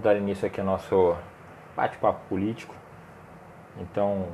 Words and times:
Vamos 0.00 0.14
dar 0.14 0.16
início 0.16 0.46
aqui 0.46 0.58
ao 0.58 0.64
nosso 0.66 1.14
bate-papo 1.76 2.20
político. 2.26 2.74
Então, 3.78 4.28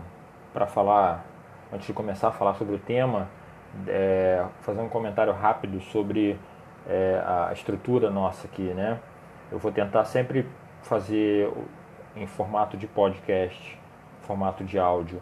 para 0.55 0.65
falar, 0.65 1.25
antes 1.73 1.89
de 1.89 1.93
começar 1.93 2.29
a 2.29 2.30
falar 2.30 2.55
sobre 2.55 2.77
o 2.77 2.79
tema, 2.79 3.27
é, 3.89 4.45
fazer 4.61 4.80
um 4.80 4.89
comentário 4.89 5.33
rápido 5.33 5.80
sobre 5.80 6.39
é, 6.87 7.21
a 7.27 7.52
estrutura 7.52 8.11
nossa 8.11 8.47
aqui, 8.47 8.62
né? 8.62 9.01
Eu 9.51 9.59
vou 9.59 9.73
tentar 9.73 10.05
sempre 10.05 10.48
fazer 10.83 11.52
em 12.14 12.28
formato 12.28 12.77
de 12.77 12.87
podcast, 12.87 13.77
formato 14.20 14.62
de 14.62 14.78
áudio, 14.78 15.20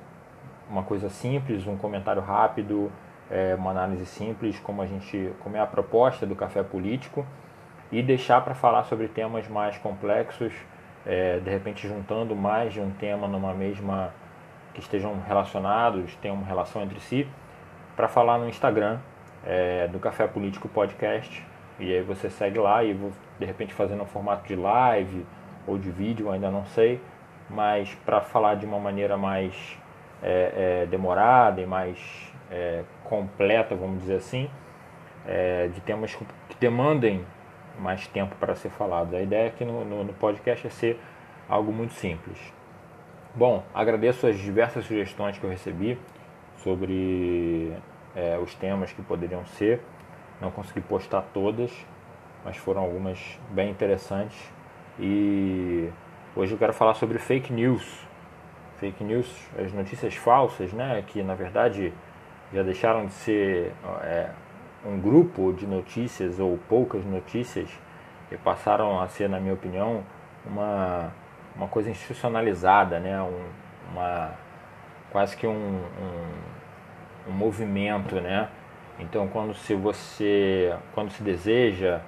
uma 0.68 0.82
coisa 0.82 1.08
simples, 1.08 1.66
um 1.66 1.78
comentário 1.78 2.20
rápido, 2.20 2.92
é, 3.30 3.54
uma 3.54 3.70
análise 3.70 4.04
simples, 4.04 4.60
como 4.60 4.82
a 4.82 4.86
gente, 4.86 5.32
como 5.42 5.56
é 5.56 5.60
a 5.60 5.66
proposta 5.66 6.26
do 6.26 6.36
café 6.36 6.62
político 6.62 7.24
e 7.90 8.02
deixar 8.02 8.40
para 8.40 8.54
falar 8.54 8.84
sobre 8.84 9.08
temas 9.08 9.48
mais 9.48 9.78
complexos, 9.78 10.52
é, 11.06 11.38
de 11.38 11.50
repente 11.50 11.86
juntando 11.86 12.34
mais 12.34 12.72
de 12.72 12.80
um 12.80 12.90
tema 12.90 13.28
numa 13.28 13.52
mesma 13.54 14.12
que 14.72 14.80
estejam 14.80 15.20
relacionados, 15.26 16.14
tenham 16.16 16.36
uma 16.36 16.46
relação 16.46 16.82
entre 16.82 16.98
si, 17.00 17.26
para 17.94 18.08
falar 18.08 18.38
no 18.38 18.48
Instagram 18.48 18.98
é, 19.46 19.86
do 19.88 19.98
Café 19.98 20.26
Político 20.26 20.68
Podcast. 20.68 21.44
E 21.78 21.92
aí 21.92 22.02
você 22.02 22.30
segue 22.30 22.58
lá 22.58 22.82
e 22.84 22.92
vou 22.92 23.12
de 23.38 23.44
repente 23.44 23.74
fazendo 23.74 24.02
um 24.02 24.06
formato 24.06 24.46
de 24.46 24.56
live 24.56 25.26
ou 25.66 25.78
de 25.78 25.90
vídeo, 25.90 26.30
ainda 26.30 26.50
não 26.50 26.64
sei, 26.66 27.00
mas 27.48 27.94
para 28.04 28.20
falar 28.20 28.56
de 28.56 28.66
uma 28.66 28.78
maneira 28.78 29.16
mais 29.16 29.78
é, 30.22 30.82
é, 30.82 30.86
demorada 30.86 31.60
e 31.60 31.66
mais 31.66 32.32
é, 32.50 32.82
completa, 33.04 33.74
vamos 33.74 34.00
dizer 34.00 34.16
assim, 34.16 34.48
é, 35.26 35.68
de 35.68 35.80
temas 35.80 36.14
que 36.14 36.56
demandem 36.60 37.24
mais 37.78 38.06
tempo 38.06 38.34
para 38.36 38.54
ser 38.54 38.70
falado. 38.70 39.14
A 39.14 39.22
ideia 39.22 39.48
aqui 39.48 39.64
no, 39.64 39.84
no, 39.84 40.04
no 40.04 40.12
podcast 40.14 40.66
é 40.66 40.70
ser 40.70 41.00
algo 41.48 41.72
muito 41.72 41.94
simples. 41.94 42.38
Bom, 43.34 43.64
agradeço 43.74 44.26
as 44.26 44.38
diversas 44.38 44.84
sugestões 44.84 45.38
que 45.38 45.44
eu 45.44 45.50
recebi 45.50 45.98
sobre 46.58 47.72
é, 48.14 48.38
os 48.38 48.54
temas 48.54 48.92
que 48.92 49.02
poderiam 49.02 49.44
ser. 49.44 49.80
Não 50.40 50.50
consegui 50.50 50.80
postar 50.80 51.22
todas, 51.32 51.72
mas 52.44 52.56
foram 52.56 52.82
algumas 52.82 53.38
bem 53.50 53.70
interessantes. 53.70 54.52
E 54.98 55.90
hoje 56.36 56.52
eu 56.52 56.58
quero 56.58 56.72
falar 56.72 56.94
sobre 56.94 57.18
fake 57.18 57.52
news. 57.52 58.06
Fake 58.76 59.02
news, 59.02 59.28
as 59.58 59.72
notícias 59.72 60.14
falsas, 60.14 60.72
né? 60.72 61.02
Que 61.06 61.22
na 61.22 61.34
verdade 61.34 61.92
já 62.52 62.62
deixaram 62.62 63.06
de 63.06 63.12
ser 63.12 63.72
é, 64.02 64.30
um 64.84 65.00
grupo 65.00 65.52
de 65.52 65.66
notícias 65.66 66.38
ou 66.38 66.58
poucas 66.68 67.04
notícias 67.04 67.68
passaram 68.36 69.00
a 69.00 69.08
ser, 69.08 69.28
na 69.28 69.38
minha 69.38 69.54
opinião, 69.54 70.02
uma, 70.44 71.12
uma 71.54 71.68
coisa 71.68 71.90
institucionalizada, 71.90 72.98
né? 72.98 73.20
Um, 73.22 73.42
uma, 73.92 74.30
quase 75.10 75.36
que 75.36 75.46
um, 75.46 75.52
um, 75.52 77.30
um 77.30 77.32
movimento, 77.32 78.16
né? 78.16 78.48
Então, 78.98 79.28
quando 79.28 79.54
se 79.54 79.74
você, 79.74 80.74
quando 80.94 81.10
se 81.10 81.22
deseja 81.22 82.00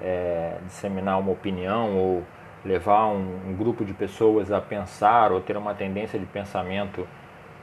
é, 0.00 0.58
disseminar 0.66 1.18
uma 1.18 1.32
opinião 1.32 1.96
ou 1.96 2.22
levar 2.64 3.06
um, 3.06 3.50
um, 3.50 3.56
grupo 3.56 3.84
de 3.84 3.92
pessoas 3.92 4.50
a 4.50 4.60
pensar 4.60 5.32
ou 5.32 5.40
ter 5.40 5.56
uma 5.56 5.74
tendência 5.74 6.18
de 6.18 6.26
pensamento 6.26 7.06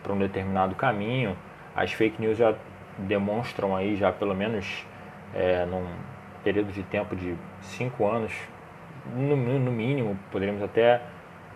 para 0.04 0.14
um 0.14 0.18
determinado 0.18 0.76
caminho, 0.76 1.36
as 1.76 1.92
fake 1.92 2.22
news 2.22 2.38
já 2.38 2.54
demonstram 2.98 3.76
aí 3.76 3.96
já 3.96 4.12
pelo 4.12 4.36
menos 4.36 4.86
é, 5.34 5.66
num 5.66 5.86
período 6.44 6.72
de 6.72 6.84
tempo 6.84 7.16
de 7.16 7.36
cinco 7.62 8.08
anos, 8.08 8.34
no, 9.16 9.36
no 9.36 9.72
mínimo, 9.72 10.18
poderíamos 10.32 10.62
até 10.62 11.02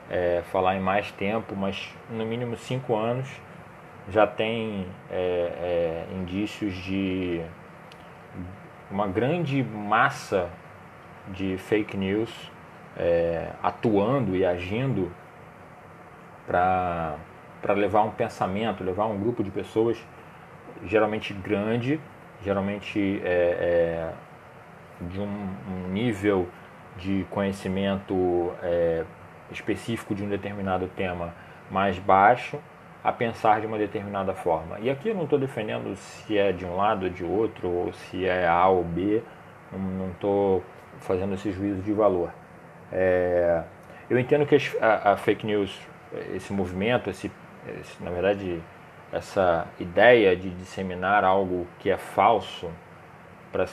é, 0.10 0.44
falar 0.52 0.76
em 0.76 0.80
mais 0.80 1.12
tempo, 1.12 1.56
mas 1.56 1.94
no 2.10 2.26
mínimo 2.26 2.56
cinco 2.58 2.96
anos 2.96 3.30
já 4.10 4.28
tem 4.28 4.88
é, 5.10 6.06
é 6.12 6.16
indícios 6.16 6.74
de 6.76 7.42
uma 8.90 9.08
grande 9.08 9.64
massa 9.64 10.50
de 11.30 11.58
fake 11.58 11.98
news 11.98 12.52
é, 12.96 13.50
atuando 13.62 14.36
e 14.36 14.46
agindo 14.46 15.12
para 16.46 17.18
levar 17.74 18.04
um 18.04 18.12
pensamento, 18.12 18.84
levar 18.84 19.08
um 19.08 19.20
grupo 19.20 19.44
de 19.44 19.50
pessoas 19.50 19.98
geralmente 20.84 21.34
grande, 21.34 22.00
geralmente 22.44 23.22
é, 23.24 23.30
é, 23.30 24.14
de 25.02 25.20
um, 25.20 25.24
um, 25.26 25.88
nível 25.90 26.48
de 26.98 27.26
conhecimento 27.30 28.52
é, 28.62 29.04
específico 29.52 30.14
de 30.16 30.24
um 30.24 30.30
determinado 30.30 30.88
tema 30.96 31.34
mais 31.70 31.98
baixo, 32.00 32.60
a 33.04 33.12
pensar 33.12 33.62
de 33.62 33.68
uma 33.68 33.78
determinada 33.78 34.34
forma. 34.34 34.80
E 34.80 34.90
aqui 34.90 35.10
eu 35.10 35.16
não 35.16 35.26
estou 35.26 35.38
defendendo 35.38 35.96
se 35.96 36.38
é 36.38 36.52
de 36.52 36.66
um 36.66 36.76
lado 36.76 37.04
ou 37.04 37.10
de 37.10 37.24
outro, 37.24 37.70
ou 37.70 37.94
se 37.94 38.26
é 38.26 38.48
A 38.48 38.68
ou 38.68 38.84
B, 38.84 39.22
não 39.72 40.10
estou 40.12 40.64
fazendo 41.00 41.36
esse 41.36 41.52
juízo 41.52 41.82
de 41.82 41.94
valor. 41.94 42.32
É, 42.92 43.64
eu 44.10 44.20
entendo 44.20 44.46
que 44.46 44.56
a, 44.82 45.12
a, 45.12 45.18
fake 45.18 45.46
news, 45.46 45.80
esse 46.34 46.54
movimento, 46.54 47.10
esse, 47.10 47.32
esse 47.80 48.04
na 48.04 48.12
verdade, 48.12 48.62
essa 49.16 49.66
ideia 49.80 50.36
de 50.36 50.50
disseminar 50.50 51.24
algo 51.24 51.66
que 51.80 51.90
é 51.90 51.98
falso 51.98 52.70
para 53.50 53.66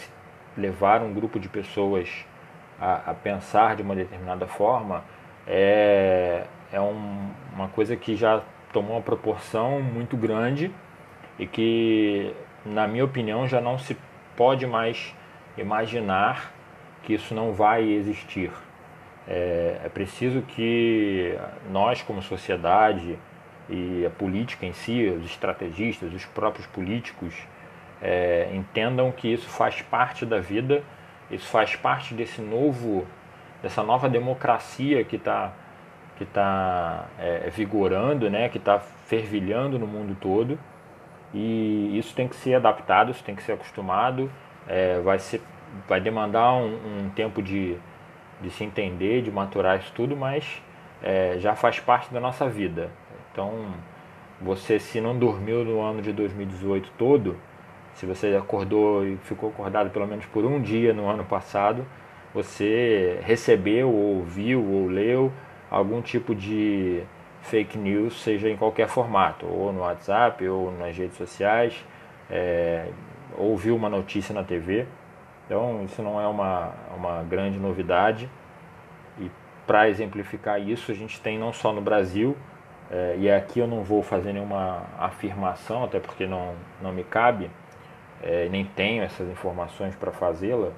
levar 0.56 1.02
um 1.02 1.12
grupo 1.12 1.40
de 1.40 1.48
pessoas 1.48 2.24
a, 2.80 3.10
a, 3.10 3.14
pensar 3.14 3.74
de 3.74 3.82
uma 3.82 3.96
determinada 3.96 4.46
forma 4.46 5.02
é, 5.46 6.44
é 6.72 6.80
um, 6.80 7.30
uma 7.52 7.68
coisa 7.68 7.96
que 7.96 8.14
já 8.14 8.40
tomou 8.72 8.92
uma 8.92 9.02
proporção 9.02 9.82
muito 9.82 10.16
grande 10.16 10.72
e 11.38 11.46
que, 11.46 12.32
na 12.64 12.86
minha 12.86 13.04
opinião, 13.04 13.48
já 13.48 13.60
não 13.60 13.78
se 13.78 13.96
pode 14.36 14.64
mais 14.64 15.12
imaginar 15.58 16.52
que 17.02 17.14
isso 17.14 17.34
não 17.34 17.52
vai 17.52 17.82
existir. 17.82 18.52
É, 19.26 19.80
é 19.84 19.88
preciso 19.88 20.42
que 20.42 21.36
nós, 21.70 22.00
como 22.02 22.22
sociedade, 22.22 23.18
e 23.68 24.04
a 24.06 24.10
política 24.10 24.66
em 24.66 24.72
si, 24.72 25.06
os 25.06 25.24
estrategistas, 25.24 26.12
os 26.12 26.24
próprios 26.24 26.66
políticos, 26.66 27.34
é, 28.00 28.50
entendam 28.52 29.12
que 29.12 29.32
isso 29.32 29.48
faz 29.48 29.80
parte 29.82 30.26
da 30.26 30.40
vida, 30.40 30.82
isso 31.30 31.46
faz 31.48 31.76
parte 31.76 32.14
desse 32.14 32.40
novo, 32.40 33.06
dessa 33.62 33.82
nova 33.82 34.08
democracia 34.08 35.04
que 35.04 35.16
está 35.16 35.52
que 36.16 36.26
tá, 36.26 37.06
é, 37.18 37.50
vigorando, 37.50 38.30
né, 38.30 38.48
que 38.48 38.58
está 38.58 38.78
fervilhando 38.78 39.78
no 39.78 39.86
mundo 39.86 40.16
todo. 40.20 40.58
E 41.34 41.98
isso 41.98 42.14
tem 42.14 42.28
que 42.28 42.36
ser 42.36 42.54
adaptado, 42.54 43.10
isso 43.10 43.24
tem 43.24 43.34
que 43.34 43.42
ser 43.42 43.52
acostumado, 43.52 44.30
é, 44.68 45.00
vai, 45.00 45.18
ser, 45.18 45.40
vai 45.88 46.00
demandar 46.00 46.52
um, 46.52 46.74
um, 46.74 47.10
tempo 47.10 47.42
de, 47.42 47.76
de 48.40 48.50
se 48.50 48.62
entender, 48.62 49.22
de 49.22 49.30
maturar 49.30 49.78
isso 49.78 49.90
tudo, 49.94 50.14
mas 50.14 50.62
é, 51.02 51.36
já 51.38 51.56
faz 51.56 51.80
parte 51.80 52.12
da 52.12 52.20
nossa 52.20 52.48
vida. 52.48 52.90
Então, 53.32 53.66
você 54.40 54.78
se 54.78 55.00
não 55.00 55.18
dormiu 55.18 55.64
no 55.64 55.80
ano 55.80 56.02
de 56.02 56.12
2018 56.12 56.90
todo, 56.98 57.36
se 57.94 58.06
você 58.06 58.34
acordou 58.36 59.06
e 59.06 59.16
ficou 59.18 59.50
acordado 59.50 59.90
pelo 59.90 60.06
menos 60.06 60.26
por 60.26 60.44
um 60.44 60.60
dia 60.60 60.92
no 60.92 61.08
ano 61.08 61.24
passado, 61.24 61.84
você 62.34 63.20
recebeu, 63.24 63.90
ou 63.90 64.18
ouviu, 64.18 64.64
ou 64.64 64.86
leu 64.86 65.32
algum 65.70 66.02
tipo 66.02 66.34
de 66.34 67.02
fake 67.42 67.76
news, 67.78 68.22
seja 68.22 68.48
em 68.48 68.56
qualquer 68.56 68.88
formato, 68.88 69.46
ou 69.46 69.72
no 69.72 69.80
WhatsApp, 69.80 70.46
ou 70.46 70.70
nas 70.72 70.96
redes 70.96 71.16
sociais, 71.16 71.84
é, 72.30 72.88
ouviu 73.36 73.74
uma 73.74 73.88
notícia 73.88 74.34
na 74.34 74.42
TV. 74.44 74.86
Então, 75.46 75.82
isso 75.84 76.02
não 76.02 76.20
é 76.20 76.26
uma, 76.26 76.72
uma 76.96 77.22
grande 77.22 77.58
novidade. 77.58 78.28
E 79.18 79.30
para 79.66 79.88
exemplificar 79.88 80.60
isso, 80.60 80.90
a 80.92 80.94
gente 80.94 81.20
tem 81.20 81.38
não 81.38 81.52
só 81.52 81.72
no 81.72 81.80
Brasil, 81.80 82.36
é, 82.92 83.16
e 83.18 83.30
aqui 83.30 83.58
eu 83.58 83.66
não 83.66 83.82
vou 83.82 84.02
fazer 84.02 84.34
nenhuma 84.34 84.82
afirmação, 84.98 85.82
até 85.82 85.98
porque 85.98 86.26
não, 86.26 86.54
não 86.82 86.92
me 86.92 87.02
cabe, 87.02 87.50
é, 88.22 88.48
nem 88.50 88.66
tenho 88.66 89.02
essas 89.02 89.26
informações 89.30 89.96
para 89.96 90.12
fazê-la, 90.12 90.72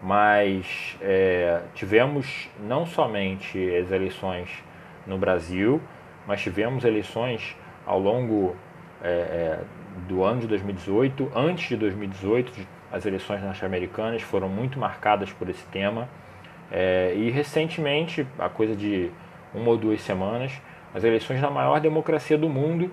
mas 0.00 0.96
é, 1.00 1.60
tivemos 1.74 2.48
não 2.60 2.86
somente 2.86 3.58
as 3.74 3.90
eleições 3.90 4.62
no 5.04 5.18
Brasil, 5.18 5.80
mas 6.28 6.40
tivemos 6.40 6.84
eleições 6.84 7.56
ao 7.84 7.98
longo 7.98 8.56
é, 9.02 9.08
é, 9.08 9.60
do 10.06 10.22
ano 10.22 10.40
de 10.40 10.46
2018. 10.46 11.32
Antes 11.34 11.68
de 11.68 11.76
2018, 11.76 12.52
as 12.92 13.04
eleições 13.04 13.42
norte-americanas 13.42 14.22
foram 14.22 14.48
muito 14.48 14.78
marcadas 14.78 15.32
por 15.32 15.48
esse 15.48 15.64
tema. 15.66 16.08
É, 16.70 17.12
e 17.16 17.30
recentemente, 17.30 18.24
a 18.38 18.48
coisa 18.48 18.76
de 18.76 19.10
uma 19.52 19.70
ou 19.70 19.76
duas 19.76 20.00
semanas, 20.02 20.52
as 20.94 21.04
eleições 21.04 21.40
na 21.40 21.50
maior 21.50 21.80
democracia 21.80 22.36
do 22.36 22.48
mundo, 22.48 22.90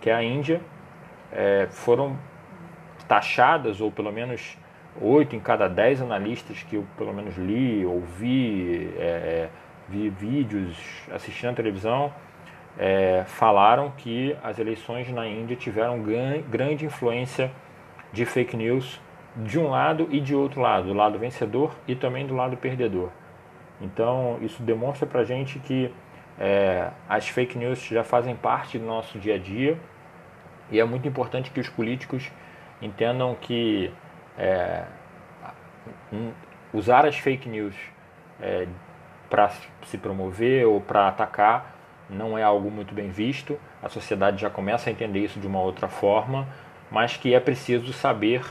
que 0.00 0.10
é 0.10 0.14
a 0.14 0.22
Índia, 0.22 0.60
é, 1.30 1.66
foram 1.70 2.16
taxadas, 3.06 3.80
ou 3.80 3.90
pelo 3.90 4.12
menos 4.12 4.56
oito 5.00 5.34
em 5.34 5.40
cada 5.40 5.68
dez 5.68 6.00
analistas 6.00 6.62
que 6.62 6.76
eu 6.76 6.86
pelo 6.96 7.12
menos 7.12 7.36
li, 7.36 7.84
ouvi, 7.84 8.92
é, 8.96 9.48
vi 9.88 10.08
vídeos, 10.08 10.76
assistindo 11.12 11.50
a 11.50 11.54
televisão, 11.54 12.12
é, 12.78 13.24
falaram 13.26 13.90
que 13.90 14.36
as 14.42 14.58
eleições 14.58 15.10
na 15.10 15.26
Índia 15.26 15.56
tiveram 15.56 16.02
grande 16.48 16.86
influência 16.86 17.50
de 18.12 18.24
fake 18.24 18.56
news 18.56 19.00
de 19.36 19.58
um 19.58 19.70
lado 19.70 20.08
e 20.10 20.20
de 20.20 20.34
outro 20.34 20.60
lado, 20.60 20.88
do 20.88 20.94
lado 20.94 21.18
vencedor 21.18 21.74
e 21.86 21.94
também 21.94 22.26
do 22.26 22.34
lado 22.34 22.56
perdedor. 22.56 23.10
Então, 23.80 24.38
isso 24.40 24.62
demonstra 24.62 25.06
para 25.06 25.24
gente 25.24 25.58
que 25.58 25.92
é, 26.38 26.90
as 27.08 27.28
fake 27.28 27.58
news 27.58 27.82
já 27.84 28.02
fazem 28.02 28.34
parte 28.34 28.78
do 28.78 28.86
nosso 28.86 29.18
dia 29.18 29.34
a 29.34 29.38
dia 29.38 29.78
e 30.70 30.80
é 30.80 30.84
muito 30.84 31.06
importante 31.06 31.50
que 31.50 31.60
os 31.60 31.68
políticos 31.68 32.30
entendam 32.80 33.34
que 33.34 33.92
é, 34.38 34.84
usar 36.72 37.04
as 37.06 37.16
fake 37.16 37.48
news 37.48 37.74
é, 38.40 38.66
para 39.28 39.50
se 39.84 39.98
promover 39.98 40.66
ou 40.66 40.80
para 40.80 41.08
atacar 41.08 41.76
não 42.08 42.36
é 42.36 42.42
algo 42.42 42.70
muito 42.70 42.94
bem 42.94 43.08
visto. 43.08 43.58
A 43.82 43.88
sociedade 43.88 44.40
já 44.40 44.50
começa 44.50 44.90
a 44.90 44.92
entender 44.92 45.20
isso 45.20 45.40
de 45.40 45.46
uma 45.46 45.60
outra 45.60 45.88
forma, 45.88 46.46
mas 46.90 47.16
que 47.16 47.34
é 47.34 47.40
preciso 47.40 47.92
saber 47.92 48.44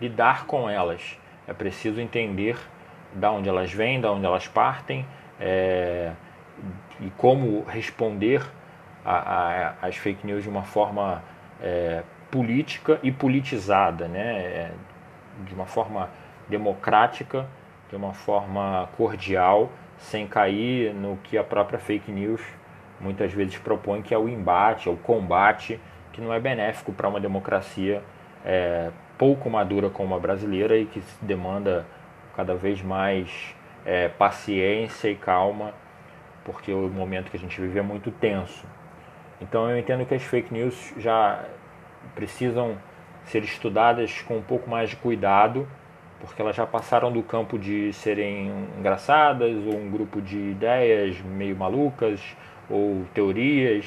lidar 0.00 0.46
com 0.46 0.70
elas. 0.70 1.18
É 1.46 1.52
preciso 1.52 2.00
entender 2.00 2.56
da 3.14 3.32
onde 3.32 3.48
elas 3.48 3.72
vêm, 3.72 4.00
da 4.00 4.12
onde 4.12 4.24
elas 4.24 4.46
partem 4.46 5.04
é, 5.40 6.12
e 7.00 7.10
como 7.16 7.62
responder 7.64 8.42
às 9.04 9.96
fake 9.96 10.26
news 10.26 10.42
de 10.42 10.48
uma 10.48 10.62
forma 10.62 11.22
é, 11.62 12.02
política 12.30 12.98
e 13.02 13.10
politizada, 13.10 14.06
né? 14.06 14.36
É, 14.36 14.72
de 15.46 15.54
uma 15.54 15.66
forma 15.66 16.10
democrática, 16.48 17.46
de 17.88 17.96
uma 17.96 18.12
forma 18.12 18.88
cordial, 18.96 19.70
sem 19.98 20.26
cair 20.26 20.92
no 20.92 21.16
que 21.18 21.38
a 21.38 21.44
própria 21.44 21.78
fake 21.78 22.10
news 22.10 22.42
muitas 23.00 23.32
vezes 23.32 23.56
propõe, 23.58 24.02
que 24.02 24.12
é 24.12 24.18
o 24.18 24.28
embate, 24.28 24.88
é 24.88 24.92
o 24.92 24.96
combate, 24.96 25.80
que 26.12 26.20
não 26.20 26.32
é 26.32 26.40
benéfico 26.40 26.92
para 26.92 27.08
uma 27.08 27.20
democracia 27.20 28.02
é, 28.44 28.90
pouco 29.16 29.48
madura 29.50 29.90
como 29.90 30.14
a 30.14 30.18
brasileira 30.18 30.76
e 30.76 30.86
que 30.86 31.02
demanda 31.20 31.86
cada 32.36 32.54
vez 32.54 32.82
mais 32.82 33.54
é, 33.84 34.08
paciência 34.08 35.08
e 35.08 35.14
calma, 35.14 35.72
porque 36.48 36.72
o 36.72 36.88
momento 36.88 37.30
que 37.30 37.36
a 37.36 37.40
gente 37.40 37.60
vive 37.60 37.78
é 37.78 37.82
muito 37.82 38.10
tenso. 38.10 38.66
Então 39.38 39.68
eu 39.70 39.78
entendo 39.78 40.06
que 40.06 40.14
as 40.14 40.22
fake 40.22 40.52
news 40.52 40.94
já 40.96 41.44
precisam 42.14 42.78
ser 43.26 43.44
estudadas 43.44 44.22
com 44.22 44.38
um 44.38 44.42
pouco 44.42 44.68
mais 44.68 44.88
de 44.88 44.96
cuidado, 44.96 45.68
porque 46.18 46.40
elas 46.40 46.56
já 46.56 46.66
passaram 46.66 47.12
do 47.12 47.22
campo 47.22 47.58
de 47.58 47.92
serem 47.92 48.50
engraçadas 48.78 49.54
ou 49.66 49.78
um 49.78 49.90
grupo 49.90 50.22
de 50.22 50.38
ideias 50.38 51.20
meio 51.20 51.54
malucas 51.54 52.34
ou 52.70 53.04
teorias 53.12 53.84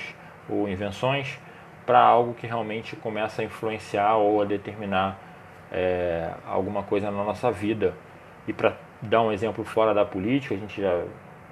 ou 0.47 0.69
invenções 0.69 1.39
para 1.83 1.99
algo 1.99 2.35
que 2.35 2.45
realmente 2.45 2.95
começa 2.95 3.41
a 3.41 3.45
influenciar 3.45 4.17
ou 4.17 4.39
a 4.39 4.45
determinar 4.45 5.19
é, 5.71 6.29
alguma 6.45 6.83
coisa 6.83 7.09
na 7.09 7.23
nossa 7.23 7.51
vida. 7.51 7.95
E 8.47 8.53
para 8.53 8.75
dar 9.01 9.23
um 9.23 9.31
exemplo 9.31 9.63
fora 9.63 9.95
da 9.95 10.05
política, 10.05 10.53
a 10.53 10.57
gente 10.59 10.79
já 10.79 11.03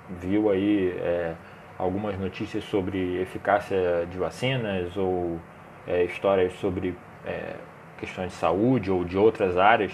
viu 0.09 0.49
aí 0.49 0.89
é, 0.97 1.33
algumas 1.77 2.17
notícias 2.19 2.63
sobre 2.65 3.21
eficácia 3.21 4.07
de 4.09 4.17
vacinas 4.17 4.95
ou 4.97 5.39
é, 5.87 6.03
histórias 6.03 6.53
sobre 6.53 6.95
é, 7.25 7.55
questões 7.97 8.31
de 8.31 8.37
saúde 8.37 8.91
ou 8.91 9.03
de 9.03 9.17
outras 9.17 9.57
áreas 9.57 9.91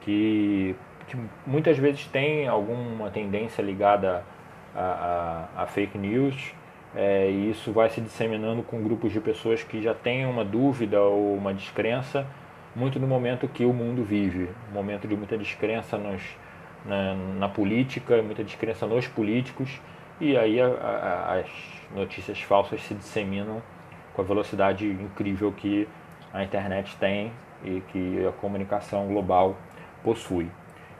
que, 0.00 0.74
que 1.08 1.16
muitas 1.46 1.78
vezes 1.78 2.06
tem 2.06 2.48
alguma 2.48 3.10
tendência 3.10 3.62
ligada 3.62 4.24
a, 4.74 5.48
a, 5.56 5.62
a 5.62 5.66
fake 5.66 5.98
news 5.98 6.54
é, 6.94 7.30
e 7.30 7.50
isso 7.50 7.72
vai 7.72 7.88
se 7.88 8.00
disseminando 8.00 8.62
com 8.62 8.82
grupos 8.82 9.12
de 9.12 9.20
pessoas 9.20 9.62
que 9.62 9.80
já 9.80 9.94
têm 9.94 10.26
uma 10.26 10.44
dúvida 10.44 11.00
ou 11.00 11.34
uma 11.34 11.54
descrença 11.54 12.26
muito 12.74 12.98
no 12.98 13.06
momento 13.06 13.48
que 13.48 13.64
o 13.64 13.72
mundo 13.72 14.02
vive, 14.02 14.48
um 14.70 14.74
momento 14.74 15.06
de 15.06 15.16
muita 15.16 15.36
descrença 15.36 15.98
nos, 15.98 16.22
na, 16.84 17.14
na 17.14 17.48
política, 17.48 18.22
muita 18.22 18.42
descrença 18.42 18.86
nos 18.86 19.06
políticos 19.06 19.80
e 20.20 20.36
aí 20.36 20.60
a, 20.60 20.66
a, 20.66 21.34
as 21.40 21.46
notícias 21.94 22.40
falsas 22.40 22.82
se 22.82 22.94
disseminam 22.94 23.62
com 24.14 24.22
a 24.22 24.24
velocidade 24.24 24.86
incrível 24.86 25.52
que 25.52 25.88
a 26.32 26.42
internet 26.42 26.96
tem 26.96 27.32
e 27.64 27.80
que 27.92 28.26
a 28.26 28.32
comunicação 28.32 29.06
global 29.06 29.56
possui. 30.02 30.50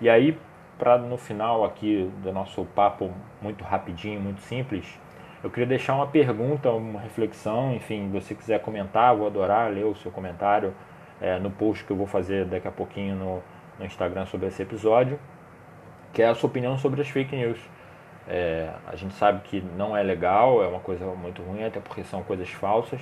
E 0.00 0.08
aí, 0.08 0.38
para 0.78 0.98
no 0.98 1.16
final 1.16 1.64
aqui 1.64 2.10
do 2.22 2.32
nosso 2.32 2.64
papo 2.64 3.12
muito 3.40 3.62
rapidinho, 3.64 4.20
muito 4.20 4.40
simples, 4.40 4.98
eu 5.42 5.50
queria 5.50 5.66
deixar 5.66 5.94
uma 5.94 6.06
pergunta, 6.06 6.70
uma 6.70 7.00
reflexão, 7.00 7.74
enfim, 7.74 8.08
você 8.10 8.34
quiser 8.34 8.60
comentar, 8.60 9.14
vou 9.14 9.26
adorar 9.26 9.70
ler 9.72 9.84
o 9.84 9.94
seu 9.96 10.10
comentário 10.10 10.72
é, 11.20 11.38
no 11.38 11.50
post 11.50 11.84
que 11.84 11.90
eu 11.90 11.96
vou 11.96 12.06
fazer 12.06 12.44
daqui 12.44 12.68
a 12.68 12.70
pouquinho 12.70 13.16
no, 13.16 13.42
no 13.78 13.84
Instagram 13.84 14.26
sobre 14.26 14.46
esse 14.48 14.62
episódio, 14.62 15.18
que 16.12 16.22
é 16.22 16.28
a 16.28 16.34
sua 16.34 16.48
opinião 16.48 16.78
sobre 16.78 17.00
as 17.00 17.08
fake 17.08 17.34
news. 17.34 17.58
É, 18.28 18.70
a 18.86 18.94
gente 18.94 19.14
sabe 19.14 19.40
que 19.44 19.60
não 19.76 19.96
é 19.96 20.02
legal, 20.02 20.62
é 20.62 20.66
uma 20.66 20.80
coisa 20.80 21.04
muito 21.06 21.42
ruim, 21.42 21.64
até 21.64 21.80
porque 21.80 22.04
são 22.04 22.22
coisas 22.22 22.48
falsas, 22.50 23.00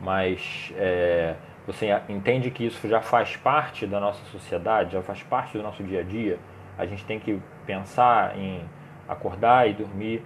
mas 0.00 0.72
é, 0.76 1.36
você 1.66 1.88
entende 2.08 2.50
que 2.50 2.66
isso 2.66 2.88
já 2.88 3.00
faz 3.00 3.36
parte 3.36 3.86
da 3.86 4.00
nossa 4.00 4.24
sociedade, 4.26 4.92
já 4.92 5.02
faz 5.02 5.22
parte 5.22 5.56
do 5.56 5.62
nosso 5.62 5.82
dia 5.82 6.00
a 6.00 6.02
dia. 6.02 6.38
A 6.76 6.86
gente 6.86 7.04
tem 7.04 7.20
que 7.20 7.40
pensar 7.66 8.36
em 8.36 8.62
acordar 9.08 9.68
e 9.68 9.74
dormir 9.74 10.24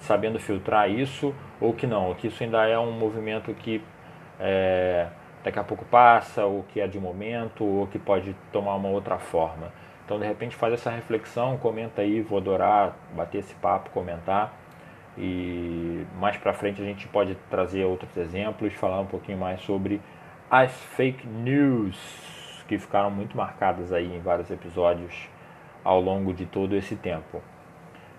sabendo 0.00 0.38
filtrar 0.38 0.90
isso, 0.90 1.34
ou 1.60 1.72
que 1.72 1.86
não, 1.86 2.14
que 2.14 2.28
isso 2.28 2.42
ainda 2.42 2.66
é 2.66 2.78
um 2.78 2.92
movimento 2.92 3.52
que 3.54 3.82
é, 4.38 5.08
daqui 5.42 5.58
a 5.58 5.64
pouco 5.64 5.84
passa, 5.84 6.44
ou 6.44 6.62
que 6.64 6.80
é 6.80 6.86
de 6.86 6.98
momento, 6.98 7.64
ou 7.64 7.86
que 7.86 7.98
pode 7.98 8.34
tomar 8.52 8.74
uma 8.76 8.88
outra 8.88 9.18
forma. 9.18 9.72
Então, 10.08 10.18
de 10.18 10.24
repente, 10.24 10.56
faz 10.56 10.72
essa 10.72 10.88
reflexão, 10.88 11.58
comenta 11.58 12.00
aí, 12.00 12.22
vou 12.22 12.38
adorar 12.38 12.96
bater 13.14 13.40
esse 13.40 13.54
papo, 13.56 13.90
comentar. 13.90 14.54
E 15.18 16.02
mais 16.18 16.38
para 16.38 16.54
frente 16.54 16.80
a 16.80 16.84
gente 16.86 17.06
pode 17.08 17.34
trazer 17.50 17.84
outros 17.84 18.16
exemplos, 18.16 18.72
falar 18.72 19.00
um 19.00 19.06
pouquinho 19.06 19.36
mais 19.36 19.60
sobre 19.60 20.00
as 20.50 20.72
fake 20.72 21.26
news 21.26 22.64
que 22.66 22.78
ficaram 22.78 23.10
muito 23.10 23.36
marcadas 23.36 23.92
aí 23.92 24.16
em 24.16 24.18
vários 24.18 24.50
episódios 24.50 25.28
ao 25.84 26.00
longo 26.00 26.32
de 26.32 26.46
todo 26.46 26.74
esse 26.74 26.96
tempo. 26.96 27.42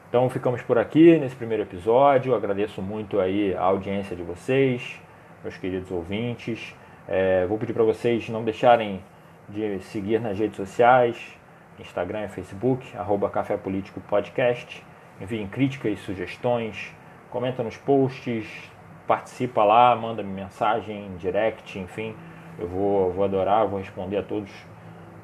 Então 0.10 0.29
ficamos 0.29 0.62
por 0.62 0.77
aqui 0.77 1.17
nesse 1.17 1.36
primeiro 1.36 1.63
episódio. 1.63 2.36
Agradeço 2.36 2.84
muito 2.84 3.19
aí 3.19 3.55
a 3.55 3.63
audiência 3.63 4.15
de 4.15 4.22
vocês, 4.22 5.01
meus 5.41 5.58
queridos 5.58 5.89
ouvintes. 5.89 6.75
É, 7.08 7.48
vou 7.48 7.58
pedir 7.58 7.74
para 7.74 7.84
vocês 7.84 8.29
não 8.29 8.43
deixarem 8.43 9.01
de 9.50 9.79
seguir 9.79 10.22
nas 10.22 10.38
redes 10.38 10.55
sociais, 10.55 11.38
Instagram 11.79 12.25
e 12.25 12.27
Facebook, 12.27 12.95
arroba 12.98 13.29
Café 13.29 13.57
Político 13.57 14.00
Podcast. 14.01 14.86
Enviem 15.19 15.48
críticas 15.48 15.93
e 15.93 15.98
sugestões, 15.98 16.93
comenta 17.29 17.63
nos 17.63 17.77
posts, 17.77 18.48
participa 19.07 19.63
lá, 19.63 19.95
manda 19.95 20.21
-me 20.21 20.31
mensagem, 20.31 21.15
direct, 21.17 21.77
enfim. 21.79 22.15
Eu 22.57 22.67
vou, 22.67 23.12
vou 23.12 23.24
adorar, 23.24 23.67
vou 23.67 23.79
responder 23.79 24.17
a 24.17 24.24
todos 24.24 24.51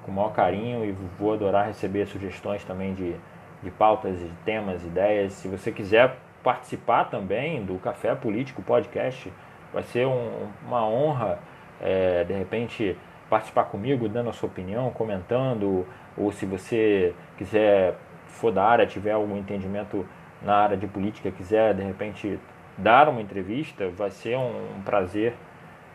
com 0.04 0.12
o 0.12 0.14
maior 0.14 0.34
carinho 0.34 0.86
e 0.86 0.92
vou 1.20 1.34
adorar 1.34 1.68
receber 1.68 2.06
sugestões 2.06 2.64
também 2.64 2.94
de, 2.94 3.16
de 3.62 3.72
pautas, 3.72 4.18
de 4.20 4.30
temas, 4.46 4.84
ideias. 4.84 5.34
Se 5.34 5.48
você 5.48 5.72
quiser 5.72 6.18
participar 6.44 7.06
também 7.06 7.64
do 7.66 7.80
Café 7.80 8.14
Político 8.14 8.62
Podcast, 8.62 9.34
vai 9.74 9.84
ser 9.84 10.06
um, 10.06 10.48
uma 10.66 10.88
honra, 10.88 11.40
é, 11.82 12.24
de 12.24 12.34
repente, 12.34 12.96
participar 13.30 13.66
comigo, 13.66 14.08
dando 14.08 14.30
a 14.30 14.34
sua 14.34 14.48
opinião, 14.48 14.92
comentando, 14.92 15.86
ou 16.18 16.32
se 16.32 16.46
você 16.46 17.14
quiser, 17.38 17.96
for 18.28 18.52
da 18.52 18.64
área, 18.64 18.86
tiver 18.86 19.12
algum 19.12 19.38
entendimento 19.38 20.06
na 20.42 20.56
área 20.56 20.78
de 20.78 20.88
política, 20.88 21.32
quiser 21.32 21.74
de 21.74 21.84
repente 21.84 22.40
dar 22.78 23.10
uma 23.10 23.22
entrevista, 23.22 23.90
vai 23.90 24.12
ser 24.12 24.38
um, 24.38 24.82
prazer 24.84 25.34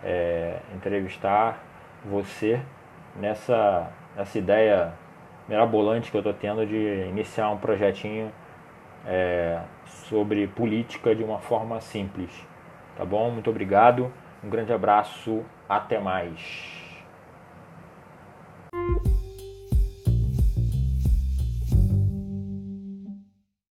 é, 0.03 0.59
entrevistar 0.75 1.63
você 2.05 2.61
nessa, 3.17 3.91
nessa 4.17 4.39
ideia 4.39 4.93
mirabolante 5.49 6.11
que 6.11 6.17
eu 6.17 6.21
estou 6.21 6.33
tendo 6.33 6.65
de 6.67 7.07
iniciar 7.09 7.51
um 7.51 7.59
projetinho 7.59 8.33
é, 9.07 9.61
sobre 9.87 10.47
política 10.47 11.15
de 11.15 11.23
uma 11.23 11.39
forma 11.39 11.81
simples. 11.81 12.31
Tá 12.97 13.05
bom? 13.05 13.31
Muito 13.31 13.51
obrigado, 13.51 14.13
um 14.43 14.49
grande 14.49 14.73
abraço, 14.73 15.43
até 15.69 15.99
mais. 15.99 16.80